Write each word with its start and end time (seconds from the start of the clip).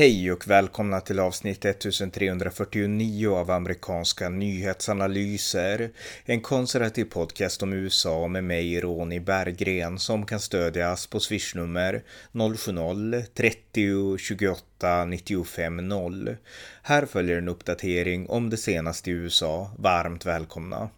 Hej 0.00 0.32
och 0.32 0.48
välkomna 0.48 1.00
till 1.00 1.18
avsnitt 1.20 1.64
1349 1.64 3.34
av 3.34 3.50
amerikanska 3.50 4.28
nyhetsanalyser. 4.28 5.90
En 6.24 6.40
konservativ 6.40 7.04
podcast 7.04 7.62
om 7.62 7.72
USA 7.72 8.28
med 8.28 8.44
mig, 8.44 8.80
Ronny 8.80 9.20
Berggren, 9.20 9.98
som 9.98 10.26
kan 10.26 10.40
stödjas 10.40 11.06
på 11.06 11.20
swishnummer 11.20 12.02
070-30 12.32 14.18
28 14.18 15.04
95 15.04 15.88
0. 15.88 16.36
Här 16.82 17.06
följer 17.06 17.38
en 17.38 17.48
uppdatering 17.48 18.28
om 18.28 18.50
det 18.50 18.56
senaste 18.56 19.10
i 19.10 19.12
USA. 19.12 19.70
Varmt 19.78 20.26
välkomna! 20.26 20.88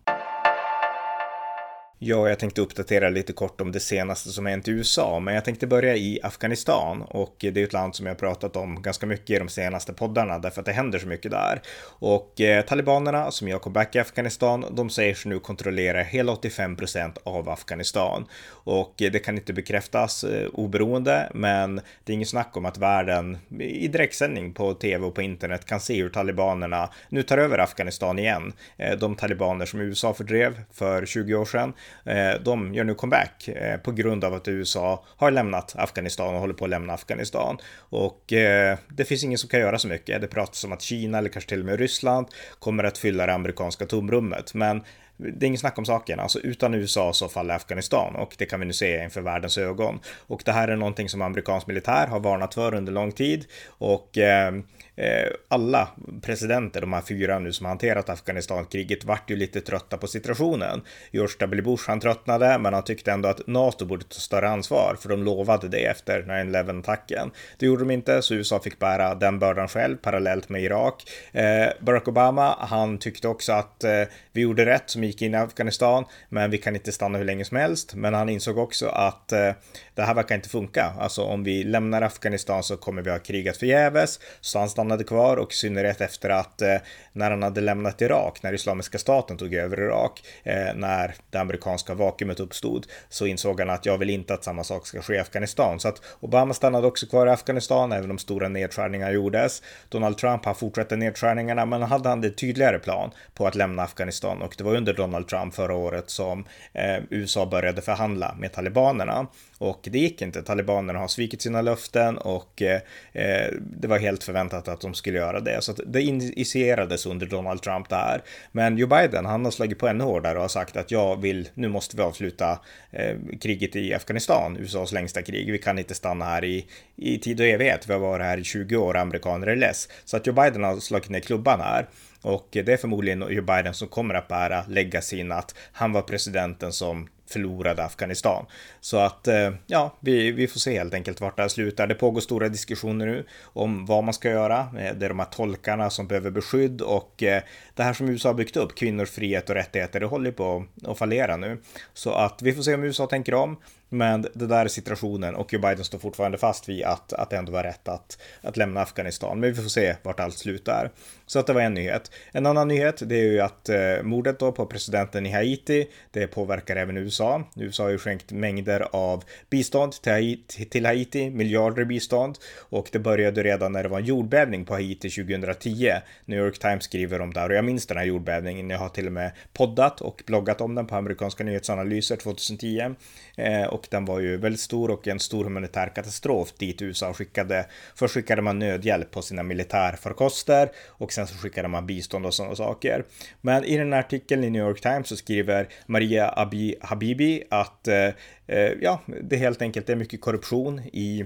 Ja, 2.04 2.28
jag 2.28 2.38
tänkte 2.38 2.60
uppdatera 2.60 3.08
lite 3.08 3.32
kort 3.32 3.60
om 3.60 3.72
det 3.72 3.80
senaste 3.80 4.29
som 4.29 4.46
hänt 4.46 4.68
i 4.68 4.70
USA, 4.70 5.20
men 5.20 5.34
jag 5.34 5.44
tänkte 5.44 5.66
börja 5.66 5.96
i 5.96 6.20
Afghanistan 6.22 7.02
och 7.02 7.36
det 7.38 7.56
är 7.56 7.64
ett 7.64 7.72
land 7.72 7.94
som 7.94 8.06
jag 8.06 8.18
pratat 8.18 8.56
om 8.56 8.82
ganska 8.82 9.06
mycket 9.06 9.30
i 9.30 9.38
de 9.38 9.48
senaste 9.48 9.93
poddarna 9.93 10.38
därför 10.38 10.60
att 10.60 10.66
det 10.66 10.72
händer 10.72 10.98
så 10.98 11.07
mycket 11.07 11.30
där. 11.30 11.62
Och 11.98 12.40
eh, 12.40 12.64
talibanerna 12.64 13.30
som 13.30 13.48
jag 13.48 13.62
kom 13.62 13.72
back 13.72 13.96
i 13.96 13.98
Afghanistan, 13.98 14.64
de 14.70 14.90
säger 14.90 15.14
sig 15.14 15.29
nu 15.30 15.38
kontrollera 15.38 16.02
hela 16.02 16.32
85 16.32 16.76
procent 16.76 17.18
av 17.24 17.48
Afghanistan 17.48 18.24
och 18.48 19.02
eh, 19.02 19.12
det 19.12 19.18
kan 19.18 19.34
inte 19.34 19.52
bekräftas 19.52 20.24
eh, 20.24 20.48
oberoende, 20.52 21.30
men 21.34 21.80
det 22.04 22.12
är 22.12 22.14
inget 22.14 22.29
snack 22.29 22.57
om 22.57 22.66
att 22.66 22.79
världen 22.79 23.38
i 23.60 23.88
direktsändning 23.88 24.54
på 24.54 24.74
tv 24.74 25.07
och 25.07 25.14
på 25.14 25.22
internet 25.22 25.66
kan 25.66 25.80
se 25.80 26.02
hur 26.02 26.10
talibanerna 26.10 26.90
nu 27.08 27.22
tar 27.22 27.38
över 27.38 27.58
Afghanistan 27.58 28.18
igen. 28.18 28.52
Eh, 28.76 28.98
de 28.98 29.16
talibaner 29.16 29.66
som 29.66 29.80
USA 29.80 30.14
fördrev 30.14 30.60
för 30.72 31.07
20 31.07 31.34
år 31.34 31.44
sedan 31.44 31.72
Eh, 32.05 32.41
de 32.44 32.74
gör 32.74 32.84
nu 32.84 32.94
comeback 32.94 33.48
eh, 33.48 33.77
på 33.77 33.92
grund 33.92 34.24
av 34.24 34.34
att 34.34 34.48
USA 34.48 35.05
har 35.16 35.30
lämnat 35.30 35.74
Afghanistan 35.77 36.34
och 36.34 36.40
håller 36.40 36.54
på 36.54 36.64
att 36.64 36.70
lämna 36.70 36.92
Afghanistan. 36.92 37.58
Och 37.78 38.32
eh, 38.32 38.78
det 38.88 39.04
finns 39.04 39.24
ingen 39.24 39.38
som 39.38 39.48
kan 39.48 39.60
göra 39.60 39.78
så 39.78 39.88
mycket. 39.88 40.20
Det 40.20 40.28
pratas 40.28 40.64
om 40.64 40.72
att 40.72 40.82
Kina 40.82 41.18
eller 41.18 41.28
kanske 41.28 41.48
till 41.48 41.60
och 41.60 41.66
med 41.66 41.78
Ryssland 41.78 42.26
kommer 42.58 42.84
att 42.84 42.98
fylla 42.98 43.26
det 43.26 43.34
amerikanska 43.34 43.86
tomrummet. 43.86 44.54
Men 44.54 44.82
det 45.16 45.46
är 45.46 45.48
ingen 45.48 45.58
snack 45.58 45.78
om 45.78 45.84
saken. 45.84 46.20
Alltså 46.20 46.38
utan 46.38 46.74
USA 46.74 47.12
så 47.12 47.28
faller 47.28 47.54
Afghanistan 47.54 48.16
och 48.16 48.34
det 48.38 48.46
kan 48.46 48.60
vi 48.60 48.66
nu 48.66 48.72
se 48.72 49.04
inför 49.04 49.20
världens 49.20 49.58
ögon. 49.58 50.00
Och 50.27 50.42
det 50.44 50.52
här 50.52 50.68
är 50.68 50.77
någonting 50.77 51.08
som 51.08 51.22
amerikansk 51.22 51.66
militär 51.66 52.06
har 52.06 52.20
varnat 52.20 52.54
för 52.54 52.74
under 52.74 52.92
lång 52.92 53.12
tid 53.12 53.44
och 53.68 54.18
Eh, 54.22 54.52
Eh, 54.96 55.32
alla 55.48 55.88
presidenter, 56.22 56.80
de 56.80 56.92
här 56.92 57.00
fyra 57.00 57.38
nu 57.38 57.52
som 57.52 57.66
hanterat 57.66 58.08
Afghanistankriget, 58.08 59.04
vart 59.04 59.30
ju 59.30 59.36
lite 59.36 59.60
trötta 59.60 59.96
på 59.96 60.06
situationen. 60.06 60.82
George 61.10 61.36
W. 61.38 61.62
Bush, 61.62 61.84
han 61.86 62.00
tröttnade, 62.00 62.58
men 62.58 62.74
han 62.74 62.84
tyckte 62.84 63.12
ändå 63.12 63.28
att 63.28 63.46
NATO 63.46 63.84
borde 63.84 64.04
ta 64.04 64.14
större 64.14 64.48
ansvar, 64.48 64.96
för 65.00 65.08
de 65.08 65.22
lovade 65.22 65.68
det 65.68 65.84
efter 65.84 66.22
9-11-attacken. 66.22 67.30
Det 67.58 67.66
gjorde 67.66 67.82
de 67.82 67.90
inte, 67.90 68.22
så 68.22 68.34
USA 68.34 68.60
fick 68.60 68.78
bära 68.78 69.14
den 69.14 69.38
bördan 69.38 69.68
själv, 69.68 69.96
parallellt 69.96 70.48
med 70.48 70.62
Irak. 70.62 71.10
Eh, 71.32 71.68
Barack 71.80 72.08
Obama, 72.08 72.56
han 72.60 72.98
tyckte 72.98 73.28
också 73.28 73.52
att 73.52 73.84
eh, 73.84 74.02
vi 74.32 74.40
gjorde 74.40 74.66
rätt 74.66 74.90
som 74.90 75.04
gick 75.04 75.22
in 75.22 75.34
i 75.34 75.36
Afghanistan, 75.36 76.04
men 76.28 76.50
vi 76.50 76.58
kan 76.58 76.74
inte 76.74 76.92
stanna 76.92 77.18
hur 77.18 77.24
länge 77.24 77.44
som 77.44 77.56
helst. 77.56 77.94
Men 77.94 78.14
han 78.14 78.28
insåg 78.28 78.58
också 78.58 78.88
att 78.88 79.32
eh, 79.32 79.50
det 79.94 80.02
här 80.02 80.14
verkar 80.14 80.34
inte 80.34 80.48
funka. 80.48 80.92
Alltså 80.98 81.22
om 81.22 81.44
vi 81.44 81.64
lämnar 81.64 82.02
Afghanistan 82.02 82.62
så 82.62 82.76
kommer 82.76 83.02
vi 83.02 83.10
ha 83.10 83.18
krigat 83.18 83.56
förgäves, 83.56 84.20
så 84.40 84.58
han 84.58 84.68
stannade 84.68 85.04
kvar 85.04 85.36
och 85.36 85.52
i 85.52 85.54
synnerhet 85.54 86.00
efter 86.00 86.30
att 86.30 86.62
eh, 86.62 86.76
när 87.12 87.30
han 87.30 87.42
hade 87.42 87.60
lämnat 87.60 88.02
Irak, 88.02 88.42
när 88.42 88.52
Islamiska 88.52 88.98
staten 88.98 89.36
tog 89.36 89.54
över 89.54 89.80
Irak, 89.80 90.22
eh, 90.42 90.74
när 90.74 91.14
det 91.30 91.38
amerikanska 91.38 91.94
vakuumet 91.94 92.40
uppstod, 92.40 92.86
så 93.08 93.26
insåg 93.26 93.60
han 93.60 93.70
att 93.70 93.86
jag 93.86 93.98
vill 93.98 94.10
inte 94.10 94.34
att 94.34 94.44
samma 94.44 94.64
sak 94.64 94.86
ska 94.86 95.02
ske 95.02 95.14
i 95.14 95.18
Afghanistan. 95.18 95.80
Så 95.80 95.88
att 95.88 96.02
Obama 96.20 96.54
stannade 96.54 96.86
också 96.86 97.06
kvar 97.06 97.27
i 97.27 97.30
Afghanistan, 97.30 97.92
även 97.92 98.10
om 98.10 98.18
stora 98.18 98.48
nedskärningar 98.48 99.10
gjordes. 99.10 99.62
Donald 99.88 100.18
Trump 100.18 100.44
har 100.44 100.55
fortsatt 100.55 100.90
nedskärningarna, 100.90 101.64
men 101.64 101.83
hade 101.83 102.08
han 102.08 102.24
en 102.24 102.34
tydligare 102.34 102.78
plan 102.78 103.11
på 103.34 103.46
att 103.46 103.55
lämna 103.55 103.83
Afghanistan 103.83 104.42
och 104.42 104.55
det 104.58 104.64
var 104.64 104.77
under 104.77 104.92
Donald 104.92 105.28
Trump 105.28 105.55
förra 105.55 105.74
året 105.74 106.11
som 106.11 106.44
eh, 106.72 107.02
USA 107.11 107.46
började 107.46 107.83
förhandla 107.83 108.34
med 108.38 108.52
talibanerna. 108.52 109.27
Och 109.62 109.89
det 109.90 109.98
gick 109.98 110.23
inte. 110.23 110.42
Talibanerna 110.42 110.98
har 110.98 111.08
svikit 111.08 111.42
sina 111.42 111.62
löften 111.62 112.18
och 112.18 112.62
eh, 112.62 112.80
eh 113.12 113.52
det 113.61 113.89
var 113.89 113.98
helt 113.98 114.24
förväntat 114.24 114.68
att 114.68 114.80
de 114.80 114.95
skulle 114.95 115.18
göra 115.18 115.40
det. 115.40 115.62
Så 115.62 115.73
det 115.73 116.02
initierades 116.02 117.06
under 117.06 117.27
Donald 117.27 117.62
Trump 117.62 117.89
där. 117.89 118.23
Men 118.52 118.78
Joe 118.78 118.86
Biden, 118.86 119.27
han 119.27 119.45
har 119.45 119.52
slagit 119.52 119.78
på 119.78 119.89
ännu 119.89 120.05
hårdare 120.05 120.34
och 120.34 120.40
har 120.40 120.48
sagt 120.48 120.77
att 120.77 120.90
jag 120.90 121.20
vill, 121.20 121.48
nu 121.55 121.68
måste 121.68 121.96
vi 121.96 122.02
avsluta 122.02 122.58
eh, 122.90 123.17
kriget 123.40 123.77
i 123.77 123.95
Afghanistan, 123.95 124.56
USAs 124.56 124.92
längsta 124.92 125.23
krig. 125.23 125.52
Vi 125.52 125.58
kan 125.58 125.79
inte 125.79 125.94
stanna 125.94 126.24
här 126.24 126.44
i, 126.44 126.67
i 126.96 127.18
tid 127.18 127.40
och 127.40 127.46
evighet. 127.46 127.89
Vi 127.89 127.92
har 127.92 128.00
varit 128.00 128.25
här 128.25 128.39
i 128.39 128.44
20 128.44 128.77
år, 128.77 128.97
amerikaner 128.97 129.47
är 129.47 129.56
less. 129.56 129.89
Så 130.05 130.17
att 130.17 130.27
Joe 130.27 130.34
Biden 130.34 130.65
har 130.65 130.81
slagit 130.81 131.09
ner 131.09 131.21
klubban 131.21 131.61
här. 131.61 131.89
Och 132.23 132.49
det 132.50 132.69
är 132.69 132.77
förmodligen 132.77 133.25
Joe 133.31 133.43
Biden 133.43 133.75
som 133.75 133.89
kommer 133.89 134.15
att 134.15 134.29
bära 134.29 134.65
legacyn 134.69 135.33
att 135.33 135.55
han 135.73 135.93
var 135.93 136.03
presidenten 136.03 136.73
som 136.73 137.09
förlorade 137.32 137.84
Afghanistan. 137.84 138.47
Så 138.81 138.97
att 138.97 139.28
eh, 139.28 139.50
ja, 139.66 139.97
vi, 140.00 140.32
vi 140.32 140.48
får 140.48 140.60
se 140.60 140.78
helt 140.78 140.94
enkelt 140.94 141.20
vart 141.20 141.37
det 141.37 141.43
här 141.43 141.48
slutar. 141.48 141.87
Det 141.87 141.94
pågår 141.94 142.20
stora 142.20 142.48
diskussioner 142.48 143.06
nu 143.06 143.26
om 143.43 143.87
vad 143.87 144.04
man 144.04 144.15
ska 144.15 144.31
göra. 144.31 144.59
Eh, 144.60 144.94
det 144.94 145.06
är 145.06 145.09
de 145.09 145.19
här 145.19 145.26
tolkarna 145.26 145.91
som 145.91 146.06
behöver 146.06 146.31
beskydd 146.31 146.81
och 146.81 147.22
eh, 147.22 147.43
det 147.75 147.82
här 147.82 147.93
som 147.93 148.09
USA 148.09 148.28
har 148.28 148.34
byggt 148.34 148.56
upp, 148.56 148.75
kvinnors 148.75 149.10
frihet 149.10 149.48
och 149.48 149.54
rättigheter, 149.54 150.00
det 150.00 150.06
håller 150.06 150.32
på 150.32 150.65
att 150.87 150.98
fallera 150.98 151.37
nu. 151.37 151.59
Så 151.94 152.12
att 152.12 152.43
vi 152.43 152.53
får 152.53 152.62
se 152.62 152.75
om 152.75 152.84
USA 152.84 153.06
tänker 153.06 153.34
om. 153.34 153.56
Men 153.93 154.27
det 154.35 154.47
där 154.47 154.65
är 154.65 154.69
situationen 154.69 155.35
och 155.35 155.53
Joe 155.53 155.61
Biden 155.61 155.85
står 155.85 155.99
fortfarande 155.99 156.39
fast 156.39 156.69
vid 156.69 156.85
att, 156.85 157.13
att 157.13 157.31
det 157.31 157.37
ändå 157.37 157.53
var 157.53 157.63
rätt 157.63 157.89
att, 157.89 158.19
att 158.41 158.57
lämna 158.57 158.81
Afghanistan. 158.81 159.41
Men 159.41 159.51
vi 159.51 159.63
får 159.63 159.69
se 159.69 159.97
vart 160.03 160.21
allt 160.21 160.39
slutar. 160.39 160.91
Så 161.27 161.39
att 161.39 161.47
det 161.47 161.53
var 161.53 161.61
en 161.61 161.75
nyhet. 161.75 162.11
En 162.33 162.47
annan 162.47 162.69
nyhet 162.69 163.03
det 163.07 163.15
är 163.15 163.25
ju 163.25 163.41
att 163.41 163.69
eh, 163.69 164.03
mordet 164.03 164.39
då 164.39 164.53
på 164.53 164.67
presidenten 164.67 165.27
i 165.27 165.31
Haiti, 165.31 165.89
det 166.11 166.27
påverkar 166.27 166.77
även 166.77 166.97
USA. 166.97 167.43
USA 167.57 167.83
har 167.83 167.91
ju 167.91 167.99
skänkt 167.99 168.33
mängder 168.33 168.89
av 168.93 169.25
bistånd 169.51 169.93
till 169.93 170.13
Haiti, 170.13 170.65
till 170.65 170.87
Haiti, 170.87 171.31
miljarder 171.31 171.85
bistånd 171.85 172.39
och 172.59 172.89
det 172.93 172.99
började 172.99 173.43
redan 173.43 173.73
när 173.73 173.83
det 173.83 173.89
var 173.89 173.99
en 173.99 174.05
jordbävning 174.05 174.65
på 174.65 174.75
Haiti 174.75 175.11
2010. 175.11 175.93
New 176.25 176.39
York 176.39 176.59
Times 176.59 176.85
skriver 176.85 177.21
om 177.21 177.33
det 177.33 177.41
här 177.41 177.51
och 177.51 177.57
jag 177.57 177.65
minns 177.65 177.87
den 177.87 177.97
här 177.97 178.05
jordbävningen. 178.05 178.71
Jag 178.71 178.79
har 178.79 178.89
till 178.89 179.07
och 179.07 179.13
med 179.13 179.33
poddat 179.53 180.01
och 180.01 180.23
bloggat 180.27 180.61
om 180.61 180.75
den 180.75 180.87
på 180.87 180.97
amerikanska 180.97 181.45
nyhetsanalyser 181.45 182.17
2010 182.17 182.95
eh, 183.37 183.65
och 183.65 183.81
den 183.91 184.04
var 184.04 184.20
ju 184.20 184.37
väldigt 184.37 184.60
stor 184.60 184.91
och 184.91 185.09
en 185.09 185.20
stor 185.20 185.44
humanitär 185.44 185.93
katastrof 185.94 186.53
dit 186.59 186.82
USA 186.82 187.12
skickade. 187.12 187.66
Först 187.94 188.15
skickade 188.15 188.43
man 188.43 188.59
nödhjälp 188.59 189.10
på 189.10 189.22
sina 189.22 189.43
militärfarkoster 189.43 190.70
och 190.88 191.12
sen 191.12 191.26
så 191.26 191.34
skickade 191.34 191.69
man 191.69 191.87
bistånd 191.87 192.26
och 192.26 192.34
sådana 192.34 192.56
saker. 192.56 193.04
Men 193.41 193.65
i 193.65 193.76
den 193.76 193.93
här 193.93 194.00
artikeln 194.00 194.44
i 194.44 194.50
New 194.50 194.62
York 194.62 194.81
Times 194.81 195.09
så 195.09 195.16
skriver 195.16 195.69
Maria 195.87 196.34
Abi 196.37 196.75
Habibi 196.81 197.43
att 197.50 197.88
eh, 197.88 198.09
eh 198.47 198.72
ja, 198.81 199.00
det 199.22 199.37
helt 199.37 199.62
enkelt 199.62 199.91
är 199.91 199.97
mycket 199.97 200.20
korruption 200.20 200.78
i 200.78 201.25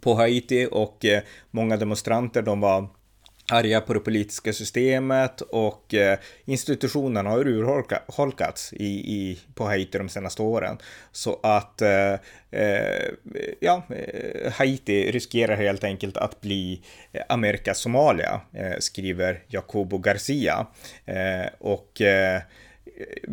på 0.00 0.14
Haiti 0.14 0.68
och 0.70 1.04
eh, 1.04 1.22
många 1.50 1.76
demonstranter 1.76 2.42
de 2.42 2.60
var 2.60 2.88
arga 3.50 3.80
på 3.80 3.94
det 3.94 4.00
politiska 4.00 4.52
systemet 4.52 5.40
och 5.40 5.94
eh, 5.94 6.18
institutionerna 6.44 7.30
har 7.30 7.48
urholkats 7.48 8.72
i, 8.72 8.86
i, 8.86 9.38
på 9.54 9.64
Haiti 9.64 9.98
de 9.98 10.08
senaste 10.08 10.42
åren. 10.42 10.78
Så 11.12 11.40
att 11.42 11.82
eh, 11.82 12.12
eh, 12.50 13.08
ja, 13.60 13.82
eh, 13.88 14.52
Haiti 14.52 15.12
riskerar 15.12 15.56
helt 15.56 15.84
enkelt 15.84 16.16
att 16.16 16.40
bli 16.40 16.82
eh, 17.12 17.22
Amerikas 17.28 17.78
Somalia, 17.78 18.40
eh, 18.52 18.78
skriver 18.78 19.42
Jacobo 19.48 19.98
Garcia. 19.98 20.66
Eh, 21.04 21.46
och 21.58 22.00
eh, 22.00 22.40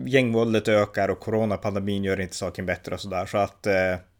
gängvåldet 0.06 0.68
ökar 0.68 1.10
och 1.10 1.20
coronapandemin 1.20 2.04
gör 2.04 2.22
inte 2.22 2.36
saken 2.36 2.66
bättre 2.66 2.94
och 2.94 3.02
sådär. 3.02 3.26
Så 3.26 3.38
att 3.38 3.68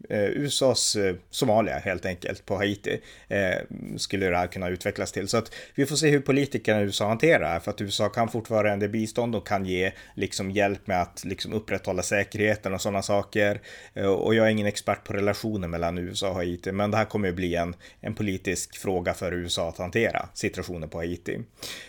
eh, 0.10 0.24
USAs 0.24 0.96
eh, 0.96 1.16
Somalia 1.30 1.78
helt 1.80 2.06
enkelt 2.06 2.46
på 2.46 2.56
Haiti 2.56 3.02
eh, 3.28 3.56
skulle 3.98 4.30
det 4.30 4.38
här 4.38 4.48
kunna 4.48 4.70
utvecklas 4.70 5.12
till. 5.12 5.28
Så 5.28 5.38
att 5.38 5.52
vi 5.76 5.86
får 5.86 5.96
se 5.96 6.10
hur 6.10 6.20
politikerna 6.20 6.82
i 6.82 6.84
USA 6.84 7.08
hanterar 7.08 7.40
det 7.40 7.48
här 7.48 7.60
för 7.60 7.72
att 7.72 7.82
USA 7.82 8.10
kan 8.10 8.30
fortfarande 8.30 8.90
bistånd 8.90 9.36
och 9.36 9.48
kan 9.48 9.66
ge 9.66 9.92
liksom 10.16 10.52
hjälp 10.52 10.88
med 10.88 11.02
att 11.02 11.26
liksom 11.26 11.54
upprätthålla 11.54 12.04
säkerheten 12.04 12.74
och 12.74 12.82
sådana 12.82 13.02
saker. 13.02 13.62
Eh, 13.94 14.06
och 14.06 14.36
jag 14.36 14.48
är 14.48 14.52
ingen 14.52 14.68
expert 14.68 15.04
på 15.04 15.14
relationer 15.14 15.68
mellan 15.68 15.98
USA 15.98 16.30
och 16.30 16.36
Haiti, 16.36 16.72
men 16.72 16.92
det 16.92 16.98
här 16.98 17.06
kommer 17.06 17.28
ju 17.28 17.34
bli 17.34 17.56
en, 17.56 17.76
en 18.02 18.16
politisk 18.16 18.78
fråga 18.78 19.14
för 19.14 19.34
USA 19.34 19.70
att 19.70 19.78
hantera 19.78 20.30
situationen 20.34 20.90
på 20.90 20.98
Haiti. 20.98 21.40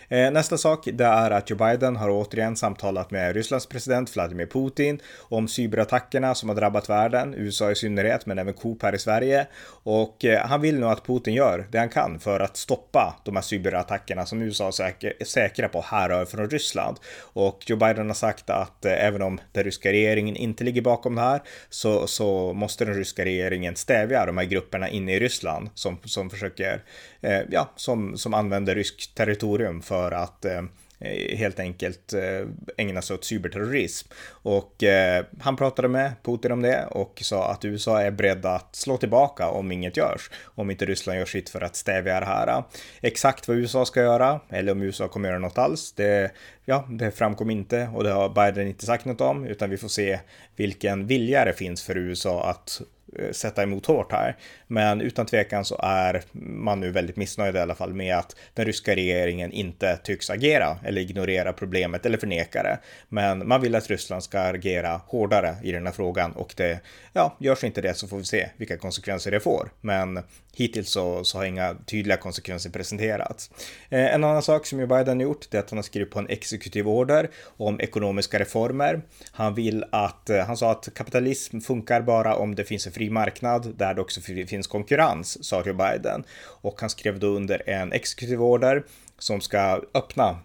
Eh, 0.09 0.31
nästa 0.31 0.57
sak 0.57 0.87
det 0.93 1.05
är 1.05 1.31
att 1.31 1.49
Joe 1.49 1.57
Biden 1.57 1.95
har 1.95 2.09
återigen 2.09 2.55
samtalat 2.55 3.11
med 3.11 3.35
Rysslands 3.35 3.65
president 3.65 4.15
Vladimir 4.15 4.45
Putin 4.45 4.99
om 5.17 5.47
cyberattackerna 5.47 6.35
som 6.35 6.49
har 6.49 6.55
drabbat 6.55 6.89
världen, 6.89 7.33
USA 7.37 7.71
i 7.71 7.75
synnerhet 7.75 8.00
synnerhet, 8.01 8.25
men 8.25 8.39
även 8.39 8.53
Coop 8.53 8.83
här 8.83 8.95
i 8.95 8.99
Sverige. 8.99 9.47
Och 9.83 10.25
eh, 10.25 10.47
han 10.47 10.61
vill 10.61 10.79
nog 10.79 10.91
att 10.91 11.05
Putin 11.05 11.33
gör 11.33 11.67
det 11.71 11.77
han 11.77 11.89
kan 11.89 12.19
för 12.19 12.39
att 12.39 12.57
stoppa 12.57 13.15
de 13.25 13.35
här 13.35 13.43
cyberattackerna 13.43 14.25
som 14.25 14.41
USA 14.41 14.67
är 14.67 15.23
säkra 15.23 15.67
på 15.69 15.81
härrör 15.81 16.25
från 16.25 16.49
Ryssland. 16.49 16.97
Och 17.33 17.63
Joe 17.67 17.77
Biden 17.77 18.07
har 18.07 18.13
sagt 18.13 18.49
att 18.49 18.85
eh, 18.85 19.05
även 19.05 19.21
om 19.21 19.39
den 19.51 19.63
ryska 19.63 19.91
regeringen 19.91 20.35
inte 20.35 20.63
ligger 20.63 20.81
bakom 20.81 21.15
det 21.15 21.21
här 21.21 21.41
så, 21.69 22.07
så 22.07 22.53
måste 22.53 22.85
den 22.85 22.95
ryska 22.95 23.25
regeringen 23.25 23.75
stävja 23.75 24.25
de 24.25 24.37
här 24.37 24.45
grupperna 24.45 24.89
inne 24.89 25.15
i 25.15 25.19
Ryssland 25.19 25.69
som, 25.73 25.97
som 26.05 26.29
försöker, 26.29 26.83
eh, 27.21 27.41
ja, 27.49 27.71
som, 27.75 28.17
som 28.17 28.33
använder 28.33 28.75
ryskt 28.75 29.15
territorium 29.15 29.81
för 29.81 30.11
att 30.11 30.45
Eh, 30.45 30.61
Eh, 31.01 31.37
helt 31.37 31.59
enkelt 31.59 32.13
eh, 32.13 32.47
ägna 32.77 33.01
sig 33.01 33.13
åt 33.13 33.25
cyberterrorism. 33.25 34.07
Och 34.27 34.83
eh, 34.83 35.25
han 35.39 35.55
pratade 35.55 35.87
med 35.87 36.11
Putin 36.23 36.51
om 36.51 36.61
det 36.61 36.85
och 36.85 37.19
sa 37.23 37.51
att 37.51 37.65
USA 37.65 38.01
är 38.01 38.11
beredda 38.11 38.49
att 38.49 38.75
slå 38.75 38.97
tillbaka 38.97 39.49
om 39.49 39.71
inget 39.71 39.97
görs. 39.97 40.29
Om 40.43 40.71
inte 40.71 40.85
Ryssland 40.85 41.19
gör 41.19 41.25
sitt 41.25 41.49
för 41.49 41.61
att 41.61 41.75
stävja 41.75 42.19
det 42.19 42.25
här. 42.25 42.63
Exakt 43.01 43.47
vad 43.47 43.57
USA 43.57 43.85
ska 43.85 44.01
göra 44.01 44.39
eller 44.49 44.71
om 44.71 44.81
USA 44.81 45.07
kommer 45.07 45.29
göra 45.29 45.39
något 45.39 45.57
alls, 45.57 45.93
det, 45.93 46.31
ja, 46.65 46.87
det 46.89 47.11
framkom 47.11 47.49
inte 47.49 47.89
och 47.93 48.03
det 48.03 48.11
har 48.11 48.29
Biden 48.29 48.67
inte 48.67 48.85
sagt 48.85 49.05
något 49.05 49.21
om, 49.21 49.45
utan 49.45 49.69
vi 49.69 49.77
får 49.77 49.87
se 49.87 50.19
vilken 50.55 51.07
vilja 51.07 51.45
det 51.45 51.53
finns 51.53 51.83
för 51.83 51.97
USA 51.97 52.49
att 52.49 52.81
Eh, 53.19 53.31
sätta 53.31 53.63
emot 53.63 53.85
hårt 53.85 54.11
här. 54.11 54.37
Men 54.67 55.01
utan 55.01 55.25
tvekan 55.25 55.65
så 55.65 55.79
är 55.83 56.21
man 56.31 56.79
nu 56.79 56.91
väldigt 56.91 57.15
missnöjd 57.15 57.55
i 57.55 57.59
alla 57.59 57.75
fall 57.75 57.93
med 57.93 58.17
att 58.17 58.35
den 58.53 58.65
ryska 58.65 58.95
regeringen 58.95 59.51
inte 59.51 59.97
tycks 59.97 60.29
agera 60.29 60.77
eller 60.85 61.01
ignorera 61.01 61.53
problemet 61.53 62.05
eller 62.05 62.17
förneka 62.17 62.63
det. 62.63 62.79
Men 63.09 63.47
man 63.47 63.61
vill 63.61 63.75
att 63.75 63.89
Ryssland 63.89 64.23
ska 64.23 64.39
agera 64.39 65.01
hårdare 65.07 65.55
i 65.63 65.71
den 65.71 65.85
här 65.85 65.93
frågan 65.93 66.31
och 66.31 66.53
det, 66.57 66.79
ja, 67.13 67.37
görs 67.39 67.63
inte 67.63 67.81
det 67.81 67.93
så 67.93 68.07
får 68.07 68.17
vi 68.17 68.23
se 68.23 68.49
vilka 68.57 68.77
konsekvenser 68.77 69.31
det 69.31 69.39
får. 69.39 69.69
Men 69.81 70.19
hittills 70.55 70.89
så, 70.89 71.23
så 71.23 71.37
har 71.37 71.45
inga 71.45 71.75
tydliga 71.85 72.17
konsekvenser 72.17 72.69
presenterats. 72.69 73.51
Eh, 73.89 74.13
en 74.13 74.23
annan 74.23 74.41
sak 74.41 74.65
som 74.65 74.79
Joe 74.79 74.87
Biden 74.87 75.19
gjort 75.19 75.47
det 75.51 75.57
är 75.57 75.59
att 75.59 75.69
han 75.69 75.77
har 75.77 75.83
skrivit 75.83 76.11
på 76.11 76.19
en 76.19 76.29
exekutiv 76.29 76.87
order 76.87 77.29
om 77.57 77.81
ekonomiska 77.81 78.39
reformer. 78.39 79.01
Han 79.31 79.55
vill 79.55 79.85
att, 79.91 80.29
eh, 80.29 80.45
han 80.45 80.57
sa 80.57 80.71
att 80.71 80.89
kapitalism 80.93 81.59
funkar 81.59 82.01
bara 82.01 82.35
om 82.35 82.55
det 82.55 82.63
finns 82.63 82.87
en 82.87 82.93
fri 83.01 83.09
marknad 83.09 83.75
där 83.77 83.93
det 83.93 84.01
också 84.01 84.21
finns 84.21 84.67
konkurrens, 84.67 85.43
sa 85.43 85.63
Joe 85.65 85.73
Biden. 85.73 86.23
Och 86.61 86.81
han 86.81 86.89
skrev 86.89 87.19
då 87.19 87.27
under 87.27 87.69
en 87.69 87.91
exekutiv 87.91 88.41
order 88.41 88.83
som 89.17 89.41
ska 89.41 89.81
öppna 89.93 90.39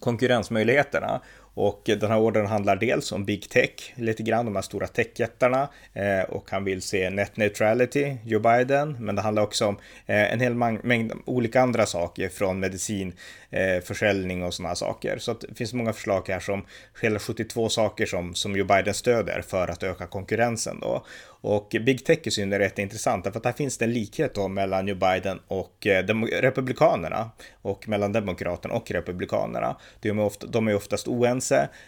konkurrensmöjligheterna 0.00 1.20
och 1.54 1.82
den 1.84 2.10
här 2.10 2.18
ordern 2.18 2.46
handlar 2.46 2.76
dels 2.76 3.12
om 3.12 3.24
Big 3.24 3.48
Tech, 3.48 3.92
lite 3.94 4.22
grann 4.22 4.44
de 4.44 4.54
här 4.54 4.62
stora 4.62 4.86
techjättarna 4.86 5.68
eh, 5.92 6.20
och 6.20 6.50
han 6.50 6.64
vill 6.64 6.82
se 6.82 7.10
net 7.10 7.36
neutrality, 7.36 8.16
Joe 8.24 8.40
Biden, 8.40 8.96
men 9.00 9.16
det 9.16 9.22
handlar 9.22 9.42
också 9.42 9.66
om 9.66 9.78
eh, 10.06 10.32
en 10.32 10.40
hel 10.40 10.54
mängd 10.54 11.12
olika 11.24 11.60
andra 11.60 11.86
saker 11.86 12.28
från 12.28 12.60
medicin, 12.60 13.12
eh, 13.50 13.82
försäljning 13.84 14.42
och 14.42 14.54
sådana 14.54 14.74
saker. 14.74 15.18
Så 15.18 15.32
det 15.32 15.54
finns 15.54 15.72
många 15.72 15.92
förslag 15.92 16.28
här 16.28 16.40
som 16.40 16.66
hela 17.02 17.18
72 17.18 17.68
saker 17.68 18.06
som, 18.06 18.34
som 18.34 18.56
Joe 18.56 18.66
Biden 18.66 18.94
stöder 18.94 19.42
för 19.42 19.68
att 19.68 19.82
öka 19.82 20.06
konkurrensen 20.06 20.80
då. 20.80 21.04
Och 21.42 21.76
Big 21.86 22.04
Tech 22.04 22.18
i 22.22 22.30
synnerhet 22.30 22.78
är 22.78 22.82
intressant 22.82 23.24
därför 23.24 23.38
att 23.38 23.44
här 23.44 23.52
finns 23.52 23.78
det 23.78 23.84
en 23.84 23.92
likhet 23.92 24.34
då 24.34 24.48
mellan 24.48 24.88
Joe 24.88 24.96
Biden 24.96 25.40
och 25.48 25.86
eh, 25.86 26.06
republikanerna 26.40 27.30
och 27.62 27.88
mellan 27.88 28.12
demokraterna 28.12 28.74
och 28.74 28.90
republikanerna. 28.90 29.76
De 30.00 30.18
är, 30.18 30.22
ofta, 30.22 30.46
de 30.46 30.68
är 30.68 30.74
oftast 30.74 31.08
oense, 31.08 31.41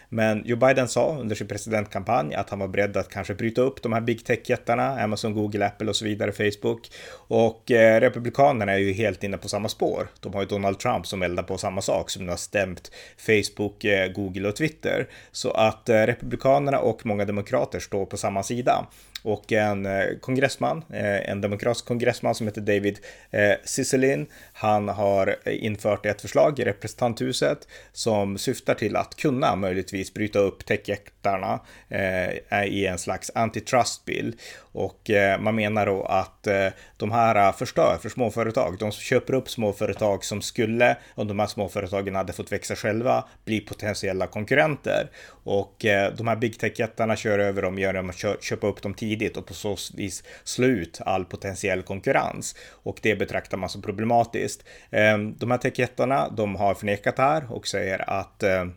men 0.09 0.41
Joe 0.45 0.57
Biden 0.57 0.87
sa 0.87 1.17
under 1.19 1.35
sin 1.35 1.47
presidentkampanj 1.47 2.35
att 2.35 2.49
han 2.49 2.59
var 2.59 2.67
beredd 2.67 2.97
att 2.97 3.09
kanske 3.09 3.33
bryta 3.33 3.61
upp 3.61 3.83
de 3.83 3.93
här 3.93 4.01
Big 4.01 4.25
Tech-jättarna, 4.25 5.03
Amazon, 5.03 5.33
Google, 5.33 5.65
Apple 5.65 5.89
och 5.89 5.95
så 5.95 6.05
vidare, 6.05 6.31
Facebook. 6.31 6.91
Och 7.27 7.71
eh, 7.71 7.99
republikanerna 7.99 8.71
är 8.71 8.77
ju 8.77 8.93
helt 8.93 9.23
inne 9.23 9.37
på 9.37 9.49
samma 9.49 9.69
spår. 9.69 10.07
De 10.19 10.33
har 10.33 10.41
ju 10.41 10.47
Donald 10.47 10.79
Trump 10.79 11.07
som 11.07 11.21
eldar 11.21 11.43
på 11.43 11.57
samma 11.57 11.81
sak 11.81 12.09
som 12.09 12.25
nu 12.25 12.29
har 12.29 12.37
stämt 12.37 12.91
Facebook, 13.17 13.83
eh, 13.83 14.11
Google 14.11 14.47
och 14.47 14.55
Twitter. 14.55 15.07
Så 15.31 15.51
att 15.51 15.89
eh, 15.89 16.01
republikanerna 16.01 16.79
och 16.79 17.05
många 17.05 17.25
demokrater 17.25 17.79
står 17.79 18.05
på 18.05 18.17
samma 18.17 18.43
sida 18.43 18.87
och 19.25 19.51
en 19.51 19.85
eh, 19.85 20.05
kongressman, 20.21 20.83
eh, 20.93 21.29
en 21.29 21.41
demokratisk 21.41 21.85
kongressman 21.85 22.35
som 22.35 22.47
heter 22.47 22.61
David 22.61 22.99
eh, 23.31 23.51
Cicilline. 23.63 24.27
Han 24.53 24.89
har 24.89 25.35
infört 25.45 26.05
ett 26.05 26.21
förslag 26.21 26.59
i 26.59 26.63
representanthuset 26.63 27.67
som 27.93 28.37
syftar 28.37 28.73
till 28.73 28.95
att 28.95 29.15
kunna 29.15 29.55
möjligtvis 29.55 30.13
bryta 30.13 30.39
upp 30.39 30.65
techjättarna 30.65 31.59
i 32.67 32.85
en 32.85 32.97
slags 32.97 33.31
antitrust 33.35 34.05
bill. 34.05 34.35
Och 34.71 35.11
man 35.39 35.55
menar 35.55 35.85
då 35.85 36.03
att 36.03 36.47
de 36.97 37.11
här 37.11 37.51
förstör 37.51 37.97
för 38.01 38.09
småföretag. 38.09 38.77
De 38.79 38.91
köper 38.91 39.33
upp 39.33 39.49
småföretag 39.49 40.25
som 40.25 40.41
skulle, 40.41 40.97
om 41.15 41.27
de 41.27 41.39
här 41.39 41.47
småföretagen 41.47 42.15
hade 42.15 42.33
fått 42.33 42.51
växa 42.51 42.75
själva, 42.75 43.25
bli 43.45 43.59
potentiella 43.59 44.27
konkurrenter. 44.27 45.09
Och 45.43 45.75
de 46.17 46.27
här 46.27 46.35
big 46.35 46.59
tech-jättarna 46.59 47.15
kör 47.15 47.39
över 47.39 47.61
dem 47.61 47.79
genom 47.79 48.09
att 48.09 48.43
köpa 48.43 48.67
upp 48.67 48.81
dem 48.81 48.93
tidigt 48.93 49.14
tidigt 49.15 49.37
och 49.37 49.45
på 49.45 49.53
så 49.53 49.77
vis 49.93 50.23
slå 50.43 50.67
ut 50.67 51.01
all 51.05 51.25
potentiell 51.25 51.81
konkurrens. 51.81 52.55
Och 52.83 52.99
det 53.01 53.15
betraktar 53.15 53.57
man 53.57 53.69
som 53.69 53.81
problematiskt. 53.81 54.63
Ehm, 54.91 55.35
de 55.37 55.51
här 55.51 55.57
techjättarna, 55.57 56.29
de 56.29 56.55
har 56.55 56.73
förnekat 56.73 57.15
det 57.15 57.23
här 57.23 57.51
och 57.51 57.67
säger 57.67 58.09
att 58.09 58.43
ehm, 58.43 58.73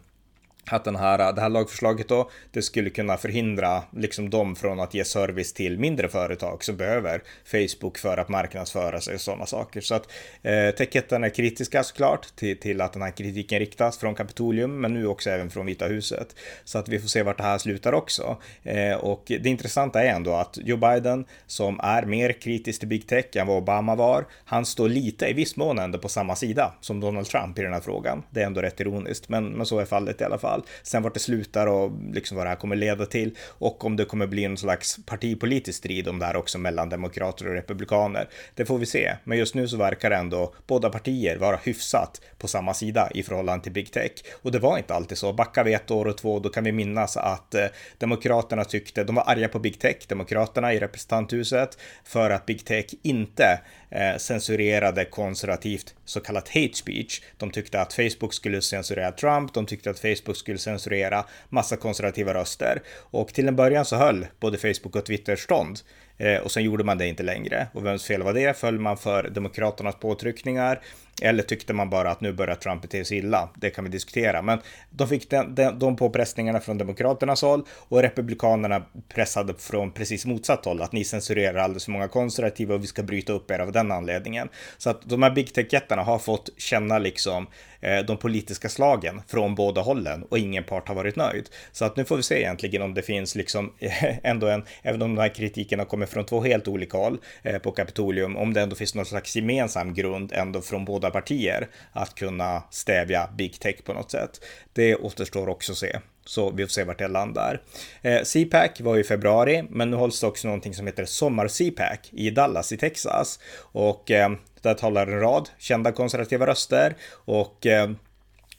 att 0.70 0.84
den 0.84 0.96
här, 0.96 1.32
det 1.32 1.40
här 1.40 1.48
lagförslaget 1.48 2.08
då, 2.08 2.30
det 2.50 2.62
skulle 2.62 2.90
kunna 2.90 3.16
förhindra 3.16 3.82
liksom 3.96 4.30
dem 4.30 4.56
från 4.56 4.80
att 4.80 4.94
ge 4.94 5.04
service 5.04 5.52
till 5.52 5.78
mindre 5.78 6.08
företag 6.08 6.64
som 6.64 6.76
behöver 6.76 7.22
Facebook 7.44 7.98
för 7.98 8.16
att 8.16 8.28
marknadsföra 8.28 9.00
sig 9.00 9.14
och 9.14 9.20
sådana 9.20 9.46
saker. 9.46 9.80
Så 9.80 9.94
att 9.94 10.12
eh, 10.42 10.70
techjättarna 10.70 11.26
är 11.26 11.30
kritiska 11.30 11.82
såklart 11.82 12.36
till, 12.36 12.60
till 12.60 12.80
att 12.80 12.92
den 12.92 13.02
här 13.02 13.10
kritiken 13.10 13.58
riktas 13.58 13.98
från 13.98 14.14
Kapitolium, 14.14 14.80
men 14.80 14.94
nu 14.94 15.06
också 15.06 15.30
även 15.30 15.50
från 15.50 15.66
Vita 15.66 15.86
huset. 15.86 16.36
Så 16.64 16.78
att 16.78 16.88
vi 16.88 16.98
får 16.98 17.08
se 17.08 17.22
vart 17.22 17.36
det 17.36 17.42
här 17.42 17.58
slutar 17.58 17.92
också. 17.92 18.36
Eh, 18.62 18.96
och 18.96 19.22
det 19.26 19.46
intressanta 19.46 20.02
är 20.02 20.08
ändå 20.08 20.34
att 20.34 20.58
Joe 20.62 20.76
Biden, 20.76 21.24
som 21.46 21.80
är 21.80 22.02
mer 22.02 22.32
kritisk 22.32 22.78
till 22.78 22.88
Big 22.88 23.06
Tech 23.06 23.36
än 23.36 23.46
vad 23.46 23.56
Obama 23.56 23.94
var, 23.94 24.26
han 24.44 24.66
står 24.66 24.88
lite 24.88 25.26
i 25.26 25.32
viss 25.32 25.56
mån 25.56 25.78
ändå 25.78 25.98
på 25.98 26.08
samma 26.08 26.36
sida 26.36 26.74
som 26.80 27.00
Donald 27.00 27.26
Trump 27.26 27.58
i 27.58 27.62
den 27.62 27.72
här 27.72 27.80
frågan. 27.80 28.22
Det 28.30 28.42
är 28.42 28.46
ändå 28.46 28.62
rätt 28.62 28.80
ironiskt, 28.80 29.28
men, 29.28 29.48
men 29.48 29.66
så 29.66 29.78
är 29.78 29.84
fallet 29.84 30.20
i 30.20 30.24
alla 30.24 30.38
fall 30.38 30.57
fall. 30.58 30.69
Sen 30.82 31.02
vart 31.02 31.14
det 31.14 31.20
slutar 31.20 31.66
och 31.66 31.93
liksom 32.12 32.37
vad 32.37 32.46
det 32.46 32.50
här 32.50 32.56
kommer 32.56 32.76
leda 32.76 33.06
till 33.06 33.37
och 33.58 33.84
om 33.84 33.96
det 33.96 34.05
kommer 34.05 34.26
bli 34.26 34.44
en 34.44 34.56
slags 34.56 34.99
partipolitisk 35.06 35.78
strid 35.78 36.08
om 36.08 36.19
det 36.19 36.26
här 36.26 36.37
också 36.37 36.58
mellan 36.58 36.88
demokrater 36.88 37.49
och 37.49 37.55
republikaner. 37.55 38.28
Det 38.55 38.66
får 38.66 38.78
vi 38.78 38.87
se, 38.87 39.16
men 39.25 39.38
just 39.38 39.55
nu 39.55 39.69
så 39.69 39.76
verkar 39.76 40.10
ändå 40.10 40.55
båda 40.66 40.90
partier 40.90 41.37
vara 41.38 41.56
hyfsat 41.56 42.20
på 42.38 42.49
samma 42.49 42.75
sida 42.75 43.08
i 43.14 43.22
förhållande 43.22 43.62
till 43.62 43.72
Big 43.72 43.93
Tech 43.93 44.12
och 44.43 44.52
det 44.52 44.58
var 44.58 44.78
inte 44.78 44.94
alltid 44.94 45.19
så. 45.19 45.32
Backar 45.32 45.64
vi 45.64 45.75
ett 45.75 45.90
år 45.90 46.05
och 46.06 46.19
två, 46.19 46.38
då 46.38 46.49
kan 46.49 46.64
vi 46.64 46.72
minnas 46.72 47.16
att 47.16 47.54
eh, 47.54 47.66
demokraterna 47.99 48.64
tyckte, 48.64 49.04
de 49.04 49.14
var 49.14 49.25
arga 49.26 49.49
på 49.49 49.58
Big 49.58 49.78
Tech, 49.78 49.96
demokraterna 50.08 50.75
i 50.75 50.78
representanthuset, 50.78 51.78
för 52.04 52.30
att 52.30 52.47
Big 52.47 52.64
Tech 52.64 52.87
inte 53.02 53.61
eh, 53.90 54.16
censurerade 54.18 55.04
konservativt 55.04 55.94
så 56.04 56.21
kallat 56.21 56.49
hate 56.49 56.75
speech. 56.75 57.21
De 57.37 57.50
tyckte 57.50 57.80
att 57.80 57.92
Facebook 57.92 58.35
skulle 58.35 58.62
censurera 58.62 59.12
Trump, 59.12 59.54
de 59.54 59.66
tyckte 59.66 59.90
att 59.90 59.99
Facebook 59.99 60.37
skulle 60.38 60.59
censurera 60.59 61.25
massa 61.49 61.76
konservativa 61.76 62.35
röster. 62.35 62.83
Och 63.11 63.28
till 63.28 63.49
en 63.49 63.57
början 63.57 63.85
så 63.85 63.97
höll 63.97 64.26
både 64.40 64.59
Facebook 64.59 64.97
och 64.97 65.07
Twitter 65.07 65.37
stånd. 65.37 65.78
Eh, 66.18 66.37
och 66.37 66.50
sen 66.50 66.64
gjorde 66.64 66.84
man 66.84 66.98
det 66.98 67.06
inte 67.06 67.22
längre. 67.22 67.66
Och 67.72 67.87
vems 67.87 68.06
fel 68.06 68.22
var 68.22 68.32
det? 68.32 68.56
Föll 68.56 68.78
man 68.78 68.96
för 68.96 69.28
Demokraternas 69.28 69.96
påtryckningar? 69.96 70.80
Eller 71.22 71.42
tyckte 71.42 71.72
man 71.72 71.90
bara 71.90 72.10
att 72.10 72.20
nu 72.20 72.32
börjar 72.32 72.54
Trump 72.54 72.82
bete 72.82 73.04
sig 73.04 73.18
illa? 73.18 73.48
Det 73.54 73.70
kan 73.70 73.84
vi 73.84 73.90
diskutera. 73.90 74.42
Men 74.42 74.58
de 74.90 75.08
fick 75.08 75.30
den, 75.30 75.54
den, 75.54 75.78
de 75.78 75.96
påpressningarna 75.96 76.60
från 76.60 76.78
Demokraternas 76.78 77.42
håll 77.42 77.62
och 77.70 78.02
Republikanerna 78.02 78.82
pressade 79.08 79.54
från 79.54 79.90
precis 79.90 80.26
motsatt 80.26 80.64
håll. 80.64 80.82
Att 80.82 80.92
ni 80.92 81.04
censurerar 81.04 81.58
alldeles 81.58 81.84
för 81.84 81.92
många 81.92 82.08
konservativa 82.08 82.75
och 82.75 82.82
vi 82.82 82.87
ska 82.87 83.02
bryta 83.02 83.32
upp 83.32 83.50
er 83.50 83.58
av 83.58 83.72
den 83.72 83.92
anledningen. 83.92 84.48
Så 84.78 84.90
att 84.90 85.02
de 85.02 85.22
här 85.22 85.30
big 85.30 85.54
tech-jättarna 85.54 86.02
har 86.02 86.18
fått 86.18 86.50
känna 86.56 86.98
liksom 86.98 87.46
eh, 87.80 87.98
de 87.98 88.16
politiska 88.16 88.68
slagen 88.68 89.22
från 89.26 89.54
båda 89.54 89.80
hållen 89.80 90.22
och 90.22 90.38
ingen 90.38 90.64
part 90.64 90.88
har 90.88 90.94
varit 90.94 91.16
nöjd. 91.16 91.48
Så 91.72 91.84
att 91.84 91.96
nu 91.96 92.04
får 92.04 92.16
vi 92.16 92.22
se 92.22 92.38
egentligen 92.38 92.82
om 92.82 92.94
det 92.94 93.02
finns 93.02 93.34
liksom 93.34 93.72
ändå 94.22 94.46
en, 94.46 94.64
även 94.82 95.02
om 95.02 95.14
den 95.14 95.22
här 95.22 95.34
kritiken 95.34 95.78
har 95.78 95.87
kommit 95.87 96.07
från 96.08 96.24
två 96.24 96.40
helt 96.40 96.68
olika 96.68 96.98
håll 96.98 97.18
eh, 97.42 97.58
på 97.58 97.70
Kapitolium, 97.70 98.36
om 98.36 98.52
det 98.54 98.60
ändå 98.60 98.76
finns 98.76 98.94
någon 98.94 99.06
slags 99.06 99.36
gemensam 99.36 99.94
grund 99.94 100.32
ändå 100.32 100.60
från 100.60 100.84
båda 100.84 101.08
båda 101.08 101.10
partier 101.10 101.68
att 101.92 102.14
kunna 102.14 102.62
stävja 102.70 103.28
big 103.36 103.60
tech 103.60 103.84
på 103.84 103.92
något 103.92 104.10
sätt. 104.10 104.40
Det 104.72 104.96
återstår 104.96 105.48
också 105.48 105.72
att 105.72 105.78
se. 105.78 105.98
Så 106.24 106.50
vi 106.50 106.64
får 106.64 106.70
se 106.70 106.84
vart 106.84 106.98
det 106.98 107.08
landar. 107.08 107.62
Eh, 108.02 108.22
CPAC 108.22 108.80
var 108.80 108.98
i 108.98 109.04
februari, 109.04 109.64
men 109.70 109.90
nu 109.90 109.96
hålls 109.96 110.20
det 110.20 110.26
också 110.26 110.48
någonting 110.48 110.74
som 110.74 110.86
heter 110.86 111.04
Sommar-CPAC 111.04 111.98
i 112.10 112.30
Dallas 112.30 112.72
i 112.72 112.76
Texas. 112.76 113.38
Och 113.72 114.10
eh, 114.10 114.30
där 114.62 114.74
talar 114.74 115.06
en 115.06 115.20
rad 115.20 115.48
kända 115.58 115.92
konservativa 115.92 116.46
röster 116.46 116.96
och 117.26 117.66
eh, 117.66 117.90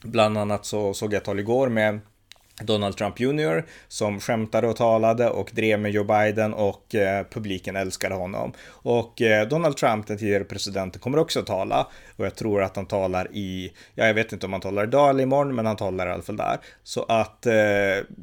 bland 0.02 0.38
annat 0.38 0.66
så 0.66 0.94
såg 0.94 1.12
jag 1.12 1.18
ett 1.18 1.24
tal 1.24 1.38
igår 1.38 1.68
med 1.68 2.00
Donald 2.64 2.96
Trump 2.96 3.20
Jr 3.20 3.64
som 3.88 4.20
skämtade 4.20 4.66
och 4.66 4.76
talade 4.76 5.30
och 5.30 5.50
drev 5.54 5.80
med 5.80 5.92
Joe 5.92 6.04
Biden 6.04 6.54
och 6.54 6.94
eh, 6.94 7.26
publiken 7.30 7.76
älskade 7.76 8.14
honom. 8.14 8.52
Och 8.68 9.22
eh, 9.22 9.48
Donald 9.48 9.76
Trump, 9.76 10.06
den 10.06 10.18
tidigare 10.18 10.44
presidenten, 10.44 11.00
kommer 11.00 11.18
också 11.18 11.40
att 11.40 11.46
tala 11.46 11.86
och 12.16 12.26
jag 12.26 12.34
tror 12.34 12.62
att 12.62 12.76
han 12.76 12.86
talar 12.86 13.28
i, 13.32 13.72
ja 13.94 14.06
jag 14.06 14.14
vet 14.14 14.32
inte 14.32 14.46
om 14.46 14.52
han 14.52 14.60
talar 14.60 14.84
idag 14.84 15.10
eller 15.10 15.22
imorgon, 15.22 15.54
men 15.54 15.66
han 15.66 15.76
talar 15.76 16.06
i 16.06 16.10
alla 16.10 16.22
fall 16.22 16.36
där. 16.36 16.58
Så 16.82 17.02
att 17.02 17.46
eh, 17.46 17.52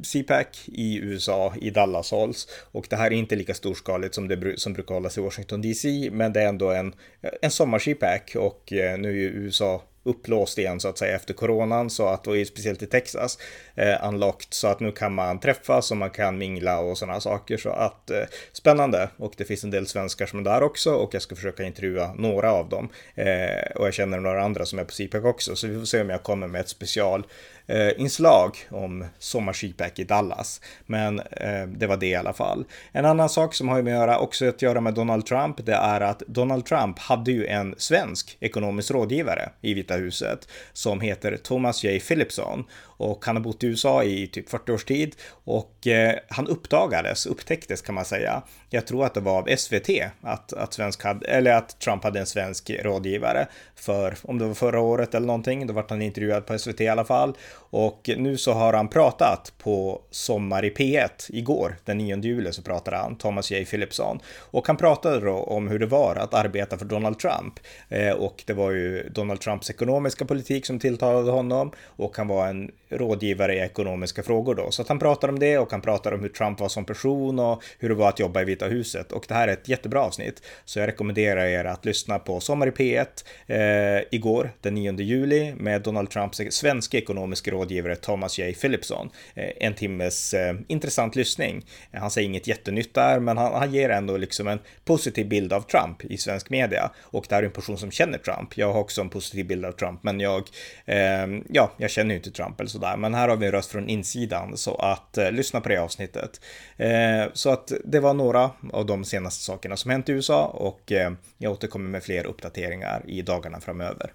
CPAC 0.02 0.46
i 0.66 0.98
USA, 0.98 1.54
i 1.60 1.70
Dallas 1.70 2.10
hålls 2.10 2.48
och 2.72 2.86
det 2.90 2.96
här 2.96 3.06
är 3.06 3.16
inte 3.16 3.36
lika 3.36 3.54
storskaligt 3.54 4.14
som 4.14 4.28
det 4.28 4.60
som 4.60 4.72
brukar 4.72 4.94
hållas 4.94 5.18
i 5.18 5.20
Washington 5.20 5.62
DC, 5.62 6.08
men 6.12 6.32
det 6.32 6.42
är 6.42 6.48
ändå 6.48 6.70
en, 6.70 6.94
en 7.42 7.50
sommar-CPAC 7.50 8.36
och 8.36 8.72
eh, 8.72 8.98
nu 8.98 9.08
är 9.08 9.12
ju 9.14 9.28
USA 9.28 9.82
upplåst 10.08 10.58
igen 10.58 10.80
så 10.80 10.88
att 10.88 10.98
säga 10.98 11.16
efter 11.16 11.34
coronan 11.34 11.90
så 11.90 12.08
att, 12.08 12.26
och 12.26 12.34
speciellt 12.46 12.82
i 12.82 12.86
Texas, 12.86 13.38
eh, 13.74 14.08
unlocked 14.08 14.54
så 14.54 14.68
att 14.68 14.80
nu 14.80 14.92
kan 14.92 15.14
man 15.14 15.40
träffas 15.40 15.90
och 15.90 15.96
man 15.96 16.10
kan 16.10 16.38
mingla 16.38 16.78
och 16.78 16.98
sådana 16.98 17.20
saker. 17.20 17.56
Så 17.56 17.70
att 17.70 18.10
eh, 18.10 18.22
spännande. 18.52 19.10
Och 19.16 19.32
det 19.36 19.44
finns 19.44 19.64
en 19.64 19.70
del 19.70 19.86
svenskar 19.86 20.26
som 20.26 20.38
är 20.38 20.44
där 20.44 20.62
också 20.62 20.94
och 20.94 21.14
jag 21.14 21.22
ska 21.22 21.36
försöka 21.36 21.62
intervjua 21.62 22.14
några 22.14 22.52
av 22.52 22.68
dem. 22.68 22.88
Eh, 23.14 23.76
och 23.76 23.86
jag 23.86 23.94
känner 23.94 24.20
några 24.20 24.42
andra 24.42 24.66
som 24.66 24.78
är 24.78 24.84
på 24.84 24.92
CPAC 24.92 25.24
också 25.24 25.56
så 25.56 25.66
vi 25.66 25.78
får 25.78 25.84
se 25.84 26.00
om 26.00 26.10
jag 26.10 26.22
kommer 26.22 26.46
med 26.46 26.60
ett 26.60 26.68
special 26.68 27.20
eh, 27.20 27.26
Eh, 27.70 28.00
inslag 28.00 28.56
om 28.70 29.04
sommarskipack 29.18 29.98
i 29.98 30.04
Dallas. 30.04 30.60
Men 30.86 31.20
eh, 31.20 31.66
det 31.66 31.86
var 31.86 31.96
det 31.96 32.06
i 32.06 32.14
alla 32.14 32.32
fall. 32.32 32.64
En 32.92 33.04
annan 33.04 33.28
sak 33.28 33.54
som 33.54 33.68
har 33.68 33.82
med 33.82 33.94
att 33.94 34.00
göra, 34.00 34.18
också 34.18 34.48
att 34.48 34.62
göra 34.62 34.80
med 34.80 34.94
Donald 34.94 35.26
Trump, 35.26 35.66
det 35.66 35.74
är 35.74 36.00
att 36.00 36.22
Donald 36.26 36.66
Trump 36.66 36.98
hade 36.98 37.32
ju 37.32 37.46
en 37.46 37.74
svensk 37.78 38.36
ekonomisk 38.40 38.90
rådgivare 38.90 39.50
i 39.60 39.74
Vita 39.74 39.94
huset 39.94 40.48
som 40.72 41.00
heter 41.00 41.36
Thomas 41.36 41.84
J. 41.84 42.00
Philipson 42.00 42.64
och 42.98 43.24
han 43.24 43.36
har 43.36 43.42
bott 43.42 43.64
i 43.64 43.66
USA 43.66 44.04
i 44.04 44.26
typ 44.26 44.48
40 44.48 44.72
års 44.72 44.84
tid 44.84 45.16
och 45.44 45.86
eh, 45.86 46.14
han 46.28 46.46
uppdagades, 46.46 47.26
upptäcktes 47.26 47.82
kan 47.82 47.94
man 47.94 48.04
säga. 48.04 48.42
Jag 48.70 48.86
tror 48.86 49.04
att 49.04 49.14
det 49.14 49.20
var 49.20 49.38
av 49.38 49.56
SVT 49.56 49.88
att, 50.20 50.52
att, 50.52 50.74
svensk 50.74 51.04
hade, 51.04 51.26
eller 51.26 51.52
att 51.52 51.80
Trump 51.80 52.04
hade 52.04 52.20
en 52.20 52.26
svensk 52.26 52.70
rådgivare 52.70 53.46
för, 53.74 54.16
om 54.22 54.38
det 54.38 54.44
var 54.44 54.54
förra 54.54 54.80
året 54.80 55.14
eller 55.14 55.26
någonting, 55.26 55.66
då 55.66 55.72
vart 55.74 55.90
han 55.90 56.02
intervjuad 56.02 56.46
på 56.46 56.58
SVT 56.58 56.80
i 56.80 56.88
alla 56.88 57.04
fall. 57.04 57.36
Och 57.70 58.10
nu 58.16 58.36
så 58.36 58.52
har 58.52 58.72
han 58.72 58.88
pratat 58.88 59.52
på 59.58 60.02
Sommar 60.10 60.64
i 60.64 60.70
P1 60.70 61.08
igår, 61.28 61.76
den 61.84 61.98
9 61.98 62.16
juli 62.16 62.52
så 62.52 62.62
pratade 62.62 62.96
han, 62.96 63.16
Thomas 63.16 63.50
J. 63.50 63.64
Philipson. 63.64 64.18
Och 64.38 64.66
han 64.66 64.76
pratade 64.76 65.20
då 65.20 65.34
om 65.34 65.68
hur 65.68 65.78
det 65.78 65.86
var 65.86 66.16
att 66.16 66.34
arbeta 66.34 66.78
för 66.78 66.84
Donald 66.84 67.18
Trump. 67.18 67.60
Eh, 67.88 68.12
och 68.12 68.42
det 68.46 68.52
var 68.52 68.70
ju 68.70 69.08
Donald 69.08 69.40
Trumps 69.40 69.70
ekonomiska 69.70 70.24
politik 70.24 70.66
som 70.66 70.78
tilltalade 70.78 71.30
honom 71.30 71.72
och 71.84 72.16
han 72.16 72.28
var 72.28 72.46
en 72.46 72.70
rådgivare 72.88 73.54
i 73.54 73.58
ekonomiska 73.58 74.22
frågor 74.22 74.54
då. 74.54 74.70
Så 74.70 74.82
att 74.82 74.88
han 74.88 74.98
pratar 74.98 75.28
om 75.28 75.38
det 75.38 75.58
och 75.58 75.70
han 75.70 75.80
pratar 75.80 76.12
om 76.12 76.20
hur 76.20 76.28
Trump 76.28 76.60
var 76.60 76.68
som 76.68 76.84
person 76.84 77.38
och 77.38 77.62
hur 77.78 77.88
det 77.88 77.94
var 77.94 78.08
att 78.08 78.18
jobba 78.18 78.42
i 78.42 78.44
Vita 78.44 78.66
huset. 78.66 79.12
Och 79.12 79.24
det 79.28 79.34
här 79.34 79.48
är 79.48 79.52
ett 79.52 79.68
jättebra 79.68 80.00
avsnitt. 80.00 80.42
Så 80.64 80.78
jag 80.78 80.86
rekommenderar 80.86 81.44
er 81.44 81.64
att 81.64 81.84
lyssna 81.84 82.18
på 82.18 82.40
Sommar 82.40 82.66
i 82.66 82.70
P1 82.70 83.06
eh, 83.46 84.04
igår, 84.10 84.50
den 84.60 84.74
9 84.74 84.92
juli, 84.92 85.54
med 85.54 85.82
Donald 85.82 86.10
Trumps 86.10 86.40
svenska 86.50 86.98
ekonomiska 86.98 87.47
rådgivare 87.50 87.96
Thomas 87.96 88.38
J. 88.38 88.54
Philipson. 88.54 89.10
Eh, 89.34 89.50
en 89.60 89.74
timmes 89.74 90.34
eh, 90.34 90.54
intressant 90.68 91.16
lyssning. 91.16 91.64
Han 91.92 92.10
säger 92.10 92.28
inget 92.28 92.46
jättenytt 92.46 92.94
där, 92.94 93.20
men 93.20 93.38
han, 93.38 93.52
han 93.52 93.74
ger 93.74 93.90
ändå 93.90 94.16
liksom 94.16 94.48
en 94.48 94.58
positiv 94.84 95.28
bild 95.28 95.52
av 95.52 95.60
Trump 95.60 96.04
i 96.04 96.16
svensk 96.16 96.50
media. 96.50 96.90
Och 97.02 97.26
det 97.28 97.34
här 97.34 97.42
är 97.42 97.46
en 97.46 97.52
person 97.52 97.78
som 97.78 97.90
känner 97.90 98.18
Trump. 98.18 98.58
Jag 98.58 98.72
har 98.72 98.80
också 98.80 99.00
en 99.00 99.08
positiv 99.08 99.46
bild 99.46 99.64
av 99.64 99.72
Trump, 99.72 100.02
men 100.02 100.20
jag, 100.20 100.48
eh, 100.86 101.26
ja, 101.48 101.72
jag 101.76 101.90
känner 101.90 102.10
ju 102.10 102.16
inte 102.16 102.30
Trump 102.30 102.60
eller 102.60 102.70
sådär. 102.70 102.96
Men 102.96 103.14
här 103.14 103.28
har 103.28 103.36
vi 103.36 103.46
en 103.46 103.52
röst 103.52 103.70
från 103.70 103.88
insidan, 103.88 104.56
så 104.56 104.74
att 104.74 105.18
eh, 105.18 105.32
lyssna 105.32 105.60
på 105.60 105.68
det 105.68 105.78
avsnittet. 105.78 106.40
Eh, 106.76 107.24
så 107.32 107.50
att 107.50 107.72
det 107.84 108.00
var 108.00 108.14
några 108.14 108.50
av 108.72 108.86
de 108.86 109.04
senaste 109.04 109.44
sakerna 109.44 109.76
som 109.76 109.90
hänt 109.90 110.08
i 110.08 110.12
USA 110.12 110.46
och 110.46 110.92
eh, 110.92 111.12
jag 111.38 111.52
återkommer 111.52 111.90
med 111.90 112.02
fler 112.02 112.26
uppdateringar 112.26 113.02
i 113.06 113.22
dagarna 113.22 113.60
framöver. 113.60 114.12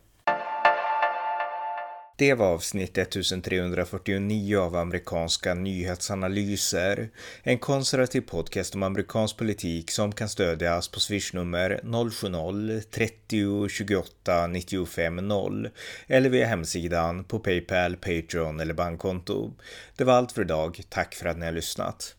Det 2.15 2.34
var 2.34 2.46
avsnitt 2.46 2.98
1349 2.98 4.58
av 4.58 4.75
amerikanska 4.75 5.53
nyhetsanalyser. 5.53 7.10
En 7.43 7.58
konservativ 7.58 8.22
podcast 8.22 8.75
om 8.75 8.84
amerikansk 8.84 9.38
politik 9.38 9.91
som 9.91 10.12
kan 10.12 10.29
stödjas 10.29 10.88
på 10.88 11.00
swishnummer 11.00 11.79
070-30 11.84 13.67
28 13.67 14.48
95 14.48 15.15
0 15.27 15.70
eller 16.08 16.29
via 16.29 16.48
hemsidan 16.48 17.24
på 17.24 17.39
Paypal, 17.39 17.96
Patreon 17.96 18.60
eller 18.60 18.74
bankkonto. 18.74 19.53
Det 19.96 20.03
var 20.03 20.13
allt 20.13 20.32
för 20.32 20.41
idag. 20.41 20.82
Tack 20.89 21.15
för 21.15 21.29
att 21.29 21.38
ni 21.38 21.46
har 21.46 21.53
lyssnat. 21.53 22.15